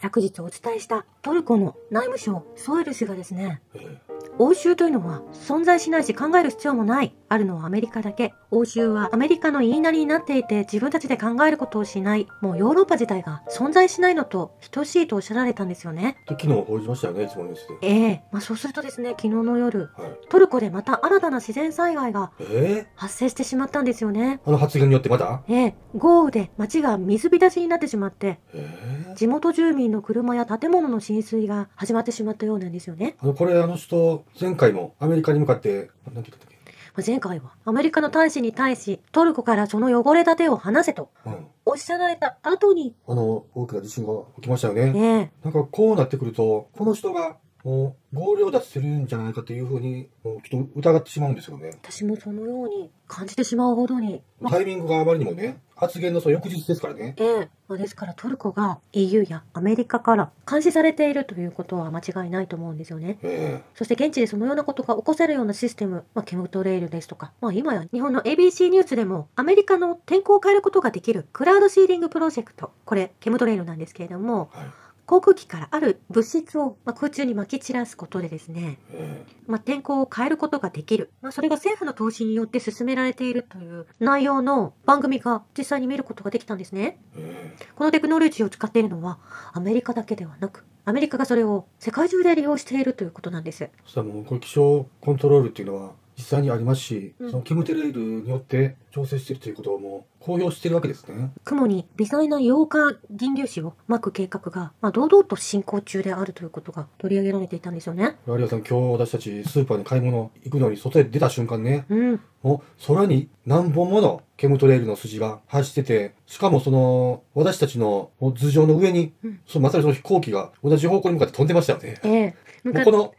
[0.00, 7.14] 昨日お伝えしたトルコの内務省ソエル氏がですね、ええ欧州というのは存在しないし考える必要もない。
[7.28, 8.34] あるのはアメリカだけ。
[8.50, 12.26] 欧州はアメリカの言いなりになっていて自分たちで考えることをしない。
[12.40, 16.18] もうヨーロッパ自体が存在しないのと等しいとおっしゃられたんですよね。
[16.28, 17.74] で昨日報じましたよね、いつものニュースで。
[17.82, 20.18] ええまあそうするとですね、昨日の夜、はい。
[20.28, 24.40] トルコでまた新たな自然災害がええ発生してしまったんですよね。
[24.46, 25.42] あの発言によってまだ？
[25.48, 33.16] ええ豪雨で街が水浸しになってしまって、ええ地元住民の車や建物の浸水が始まってしまったようなんですよね。
[33.20, 36.55] あの、これあの人、前回もアメリカに向かって、なんて言ったっまあ
[37.04, 41.46] 前回はアメリカの大使に対しトルコからその汚れた手を離せとけうん。
[41.68, 44.92] おっしゃられた後に、あの、大きな地震が起きましたよね。
[44.94, 51.72] ええなんかこうなってくると、この人が、もう、合流脱するんじゃないかというふうに、もうちょっと疑ってしまうんですよね。
[51.82, 57.16] 私もそのように感じてしまうほどに、まあタイミングがあまりにもね、発言のその翌日ですからね。
[57.18, 63.18] ええまあですからトルコが EU やアメリカから監視されているということは間違いないと思うんですよね。
[63.22, 74.68] えそして現地でそのようなことが起こせるようなシステム、まあ、ケムトレイルですとか、まあ、今や日本の ABC ニュースでもアメリカの天候を変えることができるクラウドシーリングプロジェクト、これケムトレイルなんですけれども、えはい。
[75.06, 81.12] 航空機からある物質を、まあ、空中に撒き散らすことでですね、えまあ、天候を変えることができる。
[81.22, 86.98] まあ、それが政府の投資によって進められているという内容の番組が実際に見ることができたんですね。
[87.16, 89.18] ええこのテクノロジーを使っているのは
[89.52, 93.70] アメリカだけではなく、アメリカがそれを世界中で利用しているということなんです。
[93.84, 101.30] そしたらもう、気象コントロールっていうのは実際にありますし、うんそのケムテレイルによって調整しているということをもう公表しているわけですね。
[101.44, 108.16] 雲に微細な溶化銀粒子をまく計画が、まあ、堂々と進行中であるということが取り上げられていたんですよね。
[108.26, 112.20] 有吉さん、今日私たちスーパーに買い物行くのに外へ出た瞬間ね、うん。
[112.42, 122.00] もう空に何本ものケムトレイルの筋が走ってて、しかもその、私たちの頭上の上に、うんそのまさにその飛行機が同じ方向に向かって飛んでましたよね。
[122.04, 122.34] ええ
[122.72, 123.14] もうこの、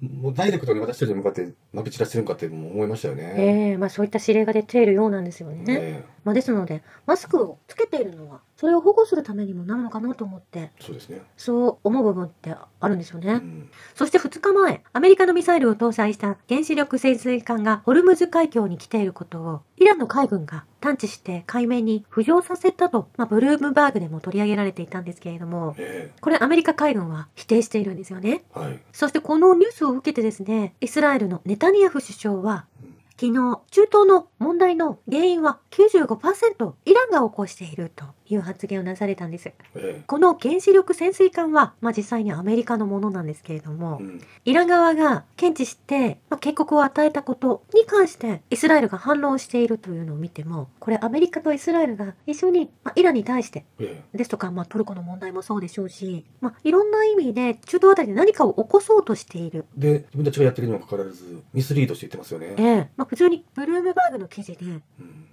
[0.00, 3.34] もうダイレクトに私たちに向かってまき散らしてるのかって思いましたよね。
[3.36, 5.64] ええまあそういった指令が出ているようなんですよね。
[5.68, 11.20] えまあですので、マスクをつけているのは、それを保護するためにもなるのかなと思って、えそうですね。
[11.36, 13.34] そう思う部分ってあるんですよね。
[13.34, 28.44] うんそして2日前、アメリカのミサイルを搭載した原子力潜水艦がホルムズ海峡に来ていることを、イランの海軍が探知して海面に浮上させたと、まあ、ブルームバーグでも取り上げられていたんですけれども、えこれアメリカ海軍は否定しているんですよね。
[28.56, 28.80] えはい。
[28.92, 39.52] そしてこのニュースを受けてですね、イスラエルのネタニヤフ首相はうん、昨日、中東の問題の原因は95%イランが起こしているという発言をなされたんです。
[39.74, 59.64] えこの原子力潜水艦は、まあ、実際にアメリカのものなんですけれどもえ、うんイラン側が検知して、まあ、警告を与えたことに関してイスラエルが反論しているというのを見てもこれアメリカとイスラエルが一緒に、まあ、イランに対してえですとか、まあ、トルコの問題もそうでしょうし、まあ、いろんな意味で中東あたりで何かを起こそうとしている。
[59.78, 62.54] えで、自分たちがやってるにもかかわらず、ミスリードして言ってますよね。
[62.56, 64.82] ええまあ、普通にブルームバーグの記事でうん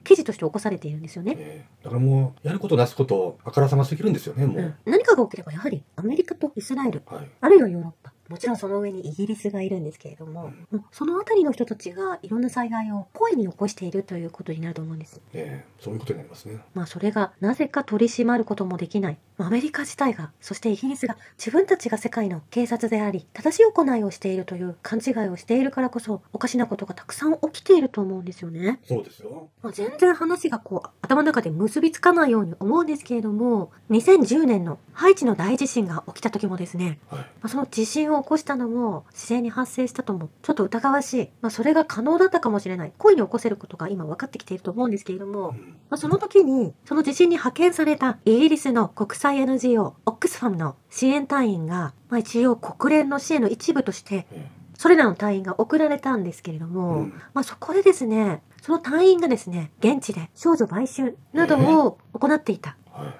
[0.03, 1.35] 記事として起こされているんですよね。
[1.37, 4.57] ええだからもう、やることなすこと、あからさますぎるんですよね、もう。
[4.57, 7.29] うん、何かが起きればやはりアメリカとイスラエルはい。
[7.39, 8.13] あるいはヨーロッパ。
[8.31, 15.19] もちろんその上にイギリスがいるんですけれども、もうそのあたりの人たちがいろんな災害を故意に起こしているということになると思うんです。
[15.33, 16.59] ええそういうことになりますね。
[16.73, 19.17] まあそれがなぜか取り締まることもできない。
[19.41, 28.79] まあアメリカ自体が、そしてイギリスが自分たちが世界の警察であり、正しい行いをしているという勘違いをしているからこそ、おかしなことがたくさん起きていると思うんですよね。
[28.83, 29.49] そうですよ。
[29.63, 37.19] まあ、全然話がこう頭の中で結びつかないように思うんですけれども2010年のハイチの大地震が起きた時もですね、はい。
[37.19, 45.55] まあ、その地震を起こしたのも自然に発生したともちょっと疑わしい、まあ、それが可能だったかもしれない故意に起こせることが今分かってきていると思うんですけれども、うん
[45.89, 54.49] まあ、その時にその地震に派遣されたイギリスの国際 NGO オックスファムの支援隊員が、まあ、一応国連の支援の一部としてえ
[54.81, 61.55] それらの隊員が送られたんですけれども、うんまあ、そこでですねその隊員がですね現地で少女売春など
[61.85, 62.75] を行っていた。
[62.97, 63.13] えはい。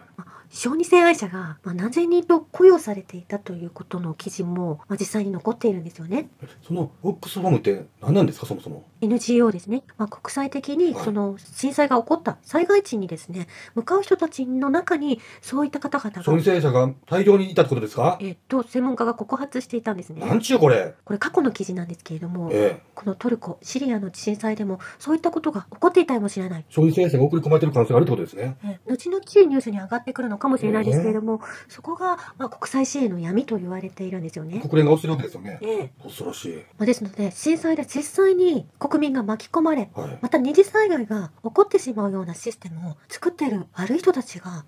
[0.53, 6.29] 小児性愛者が、まあ、何千人と雇用されていたということの記事も、まあ、実際に残っているんですよね。
[6.43, 9.83] えそのオックスファムって何なんですか、そもそも？NGO ですね。
[9.97, 18.17] まあ、国際的にはいその震災が起こった災害地にですね、向かう人たちの中にそういった方々小児が、性者が大量にいたってことですか？
[18.19, 20.19] えっと、専門家が告発していたんですね。
[20.25, 20.95] なんちゅうこれ？
[21.05, 26.65] これ過去の記事なんですけれども、ええこのトルコ、シリアの震災でもそういったことが起こっていたかもしれない。
[26.69, 28.57] 小児性者が送り込まれてる可能性があるってことですね。
[28.63, 34.59] え後々ニュースに上がってくるのかもしれないですけれども、そこが、まあ、国際支援の闇と言われているんですよね。
[34.59, 35.57] 国連が押してるわけですよね。
[35.61, 36.55] ええ恐ろしい。
[36.77, 40.19] まあですので、震災で実際に国国民が巻き込まれ、はい。
[40.21, 44.65] また二次災害が起こってしまうようなシステムを作っている悪い人たちが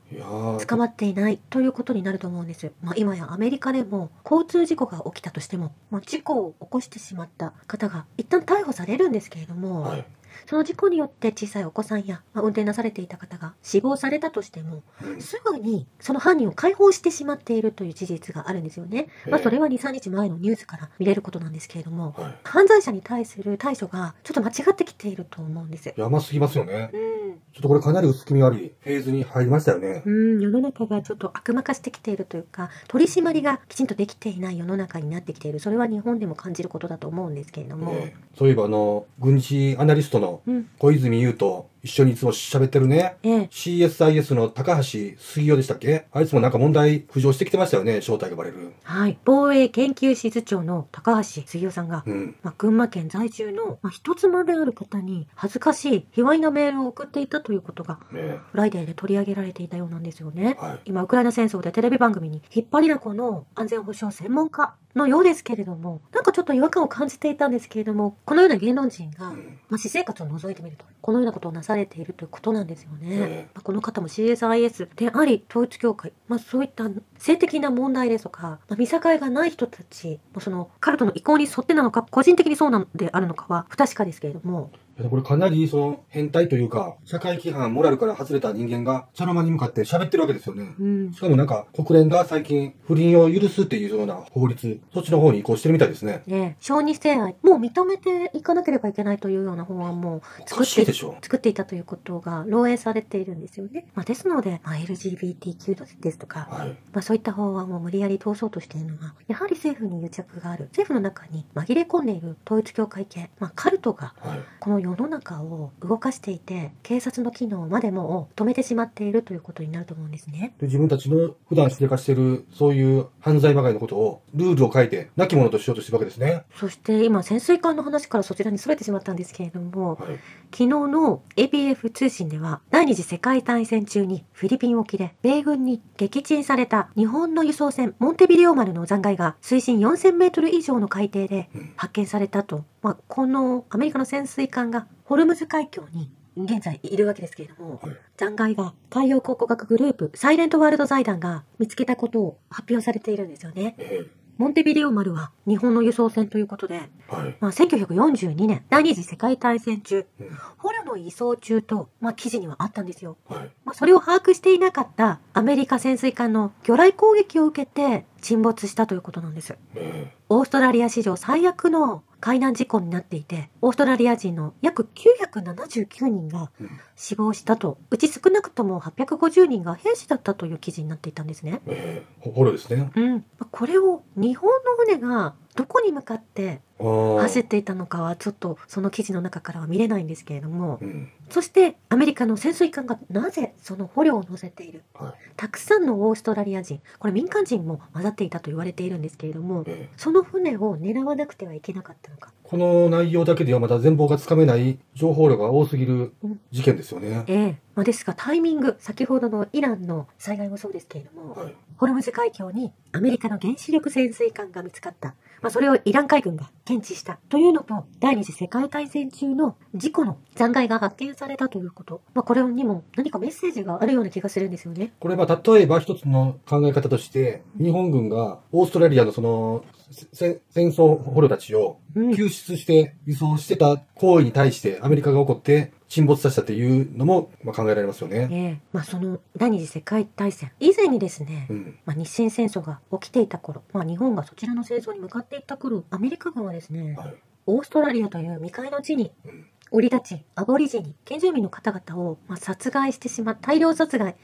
[0.66, 2.72] 捕まっていないということになると思うんです。
[2.82, 10.06] まあ、今やアメリカでも交通事故が起きたとしても、まあ、事故を起こしてしまった方が一旦逮捕されるんですけれども、はい。
[10.48, 19.08] その事故によって小さいお子さんや、まあ、運転なされていた方が死亡されたとしても、うんすぐにその犯人を解放してしまっているという事実があるんですよね。
[19.30, 22.36] まあ、それは2、3日前のニュースから見れることなんですけれども、はい。
[22.44, 25.94] 犯罪者に対する対処がちょっと間違ってきていると思うんです。
[25.96, 26.90] やばすぎますよね。
[26.94, 27.23] うん
[27.54, 30.04] ちょっとこれかなり薄気味悪いフェーズに入りましたよね。
[30.06, 35.60] うん、世の中がちょっと悪魔化してきているというか、取り締まりがきちんとできていない世の中になってきている。
[35.60, 37.92] それは日本でも感じることだと思うんですけれども。
[37.92, 43.18] ねそういえばあの、軍事アナリストのうん、小泉悠と一緒にいつも喋ってるね。
[43.24, 44.84] ええ、CSIS の高橋
[45.18, 46.08] 杉雄でしたっけ？
[46.12, 48.74] あいつもなんか問題浮上してきてましたよね、正体がバレる。
[48.84, 49.20] はい。
[49.26, 52.36] 防衛研究室長の高橋杉雄さんが、うん。
[52.42, 60.56] まあ、群馬県在住の、まあ、一妻である方に恥ずかしい卑猥なメールを送っていたということがねフライデーで取り上げられていたようなんですよね。
[60.60, 60.80] はい。
[60.86, 73.08] 今、ウクライナ戦争でテレビ番組に引っ張りだこの安全保障専門家のようですけれども、なんかちょっと違和感を感じていたんですけれども、このような芸能人が、うんまあ、私生活を覗いてみると、このようなことをなされているということなんですよね。
[73.12, 84.72] えまあ、この方も CSIS であり、統一教会、まあ、そういった性的な問題ですとか、まあ、見境がない人たち、まあ、そのカルトの意向に沿ってなのか、個人的にそうなのであるのかは不確かですけれども、
[85.10, 90.76] これかなりその変態というか、社会規範、モラルから外れた人間が、茶の間に向かって喋ってるわけですよね。
[90.80, 96.22] うんし、かもなんか、国連が最近、不倫を許すっていうような法律、そっちの方に移行してるみたいですね。
[96.28, 100.94] ね、小児性愛、もう認めていかなければいけないというような法案もお作って。
[100.94, 103.88] 作っていたということが漏洩されているんですよね。
[103.96, 106.70] まあ、ですので、まあ、LGBTQ ですとか、はい。
[106.92, 110.66] まあ、そういった法案を無理やり通そうとしているのは、やはり政府に癒着がある。
[110.66, 114.40] 政府の中に紛れ込んでいる統一教会系、まあ、カルトがはい。
[114.60, 120.54] この世の中を動かしていて、警察の機能までも止めてしまっているということになると思うんですね。
[120.60, 126.44] で自分たちの普段しでかしてる、そういう犯罪まがいのことを、ルールを変えて、亡き者としようとしてるわけですね。
[126.56, 130.20] そして今、潜水艦の話からそちらに逸れてしまったんですけれども、はい。
[130.52, 153.76] 昨日の APF 通信では第二次世界大戦中にフィリピン沖で米軍に撃沈された日本の輸送船モンテビデオ丸の残骸が水深4000メートル以上の海底でうん発見されたと、まあ、このアメリカの潜水艦がホルムズ海峡に現在いるわけですけれども、はい残骸が海洋考古学グループサイレントワールド財団が見つけたことを発表されているんですよね。
[153.80, 154.06] え
[154.38, 157.38] モンテビデオ丸は日本の輸送船ということで、えはい。
[157.40, 163.18] まあ、1942年第二次世界大戦中うん捕虜の移送中と、まあ、記事にはあったんですよ。
[163.28, 163.52] はい。
[163.66, 169.56] まあ、それを把握していなかったアメリカ潜水艦の魚雷攻撃を受けて沈没したということなんです。
[169.76, 176.50] えオーストラリア史上最悪の海難事故になっていて、オーストラリア人の約979人が
[176.96, 181.60] 死亡したと、うち少なくとも850人が兵士だったという記事になっていたんですね。
[181.68, 182.90] ええほですね。
[182.96, 183.14] うん。
[183.18, 186.62] まあこれを日本の船がどこに向かって。
[186.84, 191.10] 走っていたのかはちょっとその記事の中からは見れないんですけれども、うん。
[191.34, 194.84] そしてアメリカの潜水艦がなぜその捕虜を乗せている？
[194.94, 195.14] はい。
[195.36, 202.32] たくさんのオーストラリア人これ民間人も混ざっていたと言われているんですけれどもええその船を狙わなくてはいけなかったのか？
[202.44, 207.24] この内容だけではまだ全貌がつかめない情報量が多すぎるうん事件ですよね。
[207.26, 211.56] ええまあ、ですがタイミング先ほどのイランの災害もそうですけれども、はい。
[211.78, 224.94] ホルムズ海峡にアメリカの原子力潜水艦が見つかった、まあ、それをイラン海軍が検知したというのと第二次世界大戦中の事故の残骸が発見されたということ、まあ、これにも何かメッセージがあるような気がするんですよね。
[225.02, 238.28] これは例えば一つの考え方として、日本軍がオーストラリアのそのせ戦争捕虜たちをうん救出して輸送してた行為に対してアメリカが怒って沈没させたっていうのもまあ考えられますよね。
[238.32, 241.78] ええまあ、その第二次世界大戦以前にですね、うん。
[241.86, 247.16] まあ、日清戦争が起きていた頃、まあ、日本がそちらの戦争に向かっていった頃アメリカ軍はですねはい。
[247.46, 254.16] オーストラリアという未開の地にうん降り立ちアボリジニ原住民の方々を、まあ、殺害してしま大量殺害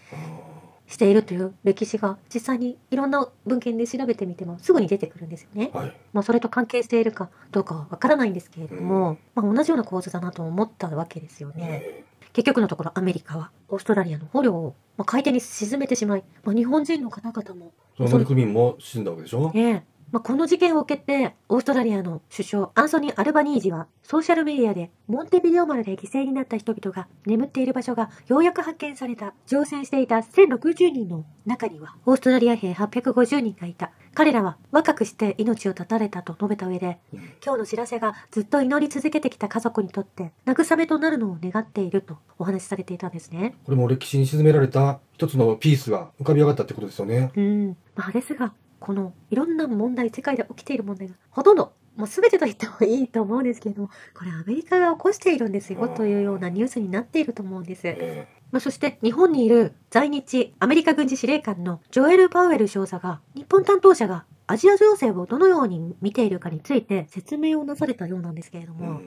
[0.90, 5.70] しているという歴史が実際にいろんな文献で調べてみてもすぐに出てくるんですよね。
[5.74, 5.94] はい。
[6.12, 11.82] まあ、それと関係しているかどうかはわからないんですけれども、まあ、同じような構図だなと思ったわけですよね。
[11.84, 12.04] え
[12.34, 19.52] 結局のところアメリカはオーストラリアの捕虜を、まあ、海底に沈めてしまい、まあ、日本人の方々もーその乗組員も死んだわけでしょ？
[19.56, 29.34] ええまあ、この事件を受けて、オーストラリアの首相、アンソニー・アルバニージは、ソーシャルメディアで、モンテビデオ丸で犠牲になった人々が眠っている場所がようやく発見された。
[29.46, 33.92] 乗船していた1060人の中には、オーストラリア兵850人がいた。
[34.14, 43.56] 彼らは若くして命を絶たれたと述べた上で、うん今日の知らせがずっと祈り続けてきた家族にとって慰めとなるのを願っているとお話しされていたんですね。
[43.66, 47.32] これも歴史に沈められた一つのピースが浮かび上がったってことですよね。
[47.36, 47.78] うん。
[47.96, 57.82] まあ、ですが、このいろんな問題、世界で起きている問題がほとんど、もう全てと言ってもいいと思うんですけれども、これアメリカが起こしているんですよというようなニュースになっていると思うんです。
[57.86, 69.02] えまあ、そして日本にいる在日アメリカ軍事司令官のジョエル・パウエル少佐が日本担当者がアジア情勢をどのように見ているかについて説明をなされたようなんですけれども、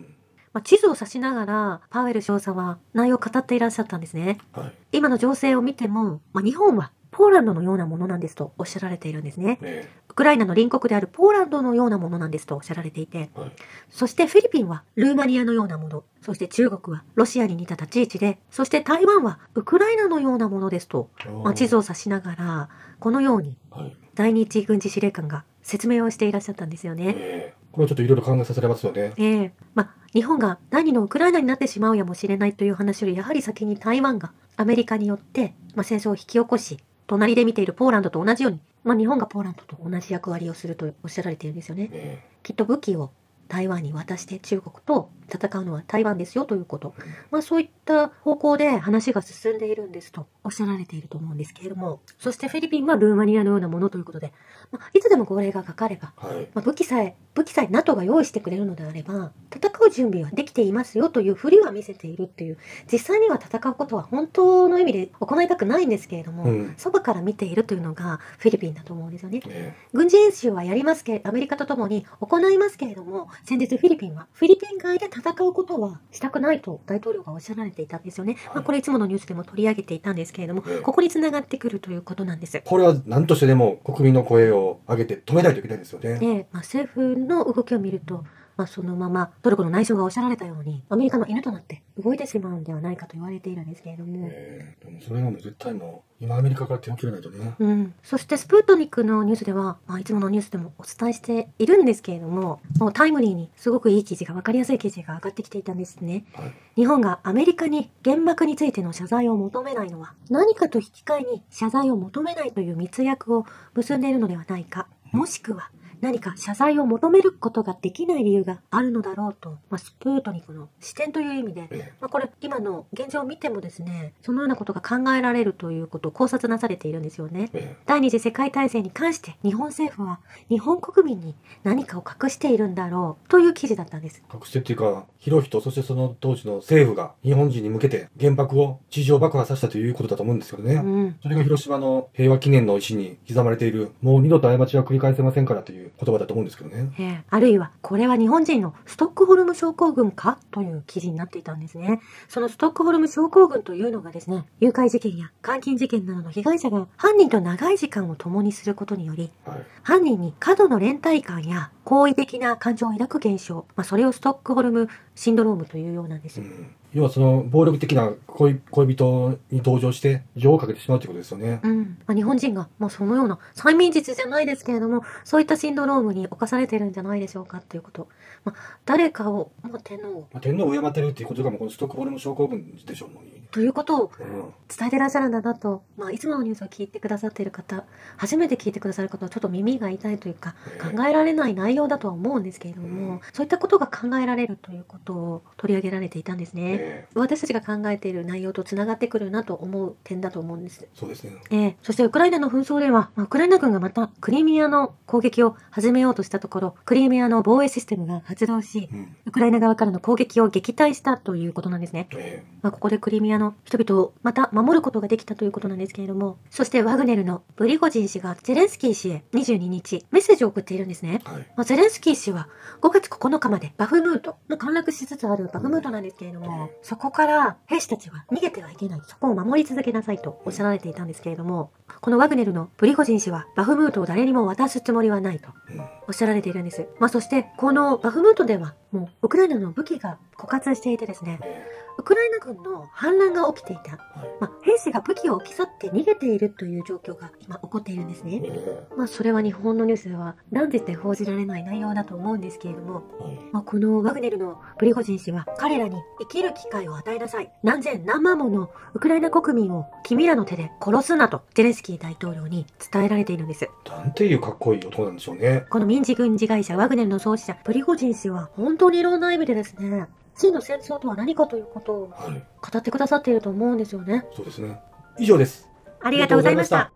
[0.53, 4.39] まあ、地図を指しながらパウエル少佐は内容を語っていらっしゃったんですね。
[4.53, 4.73] はい。
[4.93, 9.59] 今の情勢を見ても、まあ、日本はポーランドのようなものなんですとおっしゃられているんですね。
[9.63, 13.53] えウクライナの隣国であるポーランドのようなものなんですとおっしゃられていて、えはい。
[13.91, 21.11] そしてフィリピンはルーマニアのようなもの、そして中国はロシアに似た立ち位置で、そして台湾はウクライナのようなものですと、
[21.45, 23.97] まあ、地図を指しながら、このようにはい。
[24.15, 27.15] 在日軍事司令官が説明をしていらっしゃったんですよね。
[27.17, 29.15] ええこれはちょっといろいろ考えさせられますよね。
[29.17, 36.79] ええまあ、日本が第二のウクライナになってしまうやもしれないという話より、やはり先に台湾がアメリカによって、まあ、戦争を引き起こし、
[37.13, 41.91] 隣で見ているポーランドと同じように、まあ、日本がポーランドと同じ役割をするとおっしゃられているんですよね。
[41.93, 43.11] えきっと武器を
[43.49, 46.95] 台湾に渡して中国と戦うのは台湾ですよということ。
[47.31, 54.33] まあそういった方向で話が進んでいるんですとおっしゃられていると思うんですけれども、そしてフィリピンはルーマニアのようなものということで、
[54.71, 56.49] まあ、いつでも号令がかかれば、えはい。
[56.55, 62.59] まあ、武器さえ、武器さえ NATO が用意してくれるのであれば、戦う準備はできていますよというふりは見せているっていう、
[62.91, 66.75] 実際には戦うことは本当の意味で行いたくないんですけれども、うん。
[66.77, 69.41] そばから見ているというのがフィリピンだと思うんですよね。
[69.49, 78.37] え軍事演習はやりますけアメリカとともに行いますけれども、先日フィリピンは、フィリピン外で戦うことはしたくないと大統領がおっしゃられていたんですよね。
[78.55, 82.63] まあ、これいつものニュースでも取り上げていたんですけれども、えここにつながってくるということなんです。
[82.65, 86.19] これは何としてでも国民の声を上げて止めないといけないですよね。
[86.19, 88.25] で、まあ、政府の動きを見ると、
[88.57, 97.55] まあ、そのままトルコの内相がおっしゃられたように、アメリカの犬となって動いてしまうんではないかと言われているんですけれども、ええでもそれがもう絶対もう今アメリカから手を切らないとね。
[97.59, 106.25] うん、そしてスプートニクのニュースでは、まあ、いつものニュースでもお伝えしているんですけれども、もうタイムリーにすごくいい記事が、わかりやすい記事が上がってきていたんですね。
[106.35, 106.53] はい。
[106.77, 113.45] 日本がアメリカに原爆についての謝罪を求めないのは、何かと引き換えに謝罪を求めないという密約を
[113.75, 115.71] 結んでいるのではないか、もしくは
[116.03, 127.51] 何か謝罪を求めることができない理由があるのだろうと、まあ、スプートニクの視点という意味で、えまあ、これ今の現状を見てもですね、そのようなことが考えられるということを考察なされているんですよね。
[127.55, 130.19] ええ第二次世界大戦に関して日本政府は
[130.49, 134.23] 日本国民に何かを隠しているんだろうという記事だったんです。
[134.33, 140.75] 隠してっていうか、広人、そしてその当時の政府が日本人に向けて原爆を地上爆破させたということだと思うんですけどね。
[140.75, 141.17] うん。
[141.23, 146.93] それが広島の平和記念の石に刻まれている、もう二度と過ちは繰り返せませんからという言葉だと思うんですけどね。
[146.99, 152.01] ええあるいは、これは日本人のストックホルム症候群かという記事になっていたんですね。
[152.29, 159.67] そのストックホルム症候群というのがですね、誘拐事件や監禁事件などの被害者が犯人と長い時間を共にすることにより、はい。
[159.83, 166.45] 犯人に過度の連帯感や好意的な感情を抱く現象、まあ、それをストックホルムシンドロームというようなんですう。
[166.45, 166.75] ん。
[166.95, 171.61] 要はその暴力的な恋恋人に同情して情をかけてしまうということですよね。
[171.63, 171.99] うん。
[172.07, 178.09] まあ、日本人が、まあ、そのような、催眠術じゃないですけれども、そういったシンドロームに侵されてるんじゃないでしょうかっていうこと。
[178.45, 184.55] まあ、誰かを、まあ、天皇を、まあ、天皇を敬ってるっていうことがもうこのストックホルム症候群でしょうもんということをうん。
[184.75, 187.85] 伝えてらっしゃるんだなと、まあ、いつものニュースを聞いてくださっている方、
[188.17, 196.77] 初めて聞いてくださる方はちょっと耳が痛いというか、考えられない内容だとは思うんですけれども、そういったことが考えられるということを取り上げられていたんですね。
[196.79, 200.83] え私たちが考えている内容とつながってくるなと思う点だと思うんです。
[200.83, 201.37] えそうですね。
[201.51, 209.17] ええそしてウクライナの紛争では、まあウクライナ軍がまたクリミアの攻撃を始めようとしたところ、クリミアの防衛システムが発動し、うん。
[209.27, 212.09] ウクライナ側からの攻撃を撃退したということなんですね。
[212.13, 221.21] えまあ、ここでクリミアの人々をまた守ることができたということなんですけれども、そしてワグネルのブリゴジン氏がゼレンスキー氏へ22日メッセージを送っているんですね。
[221.27, 221.41] えはい。
[221.57, 222.49] まあ、ゼレンスキー氏は
[222.81, 229.01] 5月9日までバフムート、もう陥落しつつあるバフムートなんですけれども、そこから兵士たちは逃げてはいけない。
[229.07, 231.71] そこを守り続けなさいとおっしゃられていたんですけれども、
[232.01, 235.81] このワグネルのプリゴジン氏はバフムートを誰にも渡すつもりはないとうん。
[236.09, 236.87] おっしゃられているんです。
[236.99, 243.97] まあそしてこのバフムートではもうウクライナの武器が枯渇していてですね、えウウクライナ軍の反乱が起きていた。
[244.41, 248.43] まあ、兵士が武器を置き去って逃げているという状況が今起こっているんですね。
[248.45, 257.53] えまあ、それは日本のニュースでは断じて報じられない内容だと思うんですけれども、えはいまあ、このワグネルのプリゴジン氏は彼らに生きる機会を与えなさい。
[257.63, 263.71] 何千何万ものウクライナ国民を君らの手で殺すなとゼレンスキー大統領に伝えられているんです。
[263.87, 265.67] なんていうかっこいい男なんでしょうね。
[265.71, 272.45] この民事軍事会社ワグネルの創始者プリゴジン氏は本当にいろんな意味でですね、真の戦争とは何かということをはい。
[272.73, 274.25] 語ってくださっていると思うんですよね。
[274.35, 274.81] そうですね。
[275.19, 275.69] 以上です。
[276.01, 276.93] ありがとうございました。